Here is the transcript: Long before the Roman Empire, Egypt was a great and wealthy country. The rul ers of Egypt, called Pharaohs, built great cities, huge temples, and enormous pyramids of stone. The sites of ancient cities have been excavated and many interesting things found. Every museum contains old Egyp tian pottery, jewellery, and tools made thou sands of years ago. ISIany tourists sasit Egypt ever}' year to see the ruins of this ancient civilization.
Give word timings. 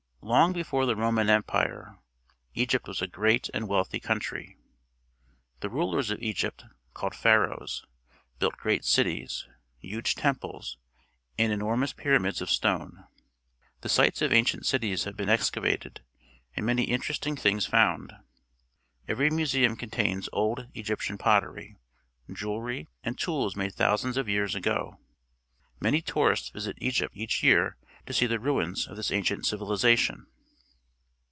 Long 0.23 0.53
before 0.53 0.85
the 0.85 0.95
Roman 0.95 1.31
Empire, 1.31 1.97
Egypt 2.53 2.87
was 2.87 3.01
a 3.01 3.07
great 3.07 3.49
and 3.55 3.67
wealthy 3.67 3.99
country. 3.99 4.55
The 5.61 5.69
rul 5.69 5.95
ers 5.95 6.11
of 6.11 6.21
Egypt, 6.21 6.63
called 6.93 7.15
Pharaohs, 7.15 7.83
built 8.37 8.55
great 8.55 8.85
cities, 8.85 9.47
huge 9.79 10.13
temples, 10.13 10.77
and 11.39 11.51
enormous 11.51 11.91
pyramids 11.91 12.39
of 12.39 12.51
stone. 12.51 13.05
The 13.81 13.89
sites 13.89 14.21
of 14.21 14.31
ancient 14.31 14.67
cities 14.67 15.05
have 15.05 15.17
been 15.17 15.27
excavated 15.27 16.03
and 16.55 16.67
many 16.67 16.83
interesting 16.83 17.35
things 17.35 17.65
found. 17.65 18.13
Every 19.07 19.31
museum 19.31 19.75
contains 19.75 20.29
old 20.31 20.67
Egyp 20.75 20.99
tian 21.01 21.17
pottery, 21.17 21.77
jewellery, 22.31 22.87
and 23.03 23.17
tools 23.17 23.55
made 23.55 23.73
thou 23.77 23.95
sands 23.95 24.17
of 24.17 24.29
years 24.29 24.53
ago. 24.53 24.99
ISIany 25.81 26.05
tourists 26.05 26.51
sasit 26.51 26.75
Egypt 26.77 27.11
ever}' 27.17 27.45
year 27.45 27.77
to 28.07 28.13
see 28.13 28.25
the 28.25 28.39
ruins 28.39 28.87
of 28.87 28.95
this 28.97 29.11
ancient 29.11 29.45
civilization. 29.45 30.25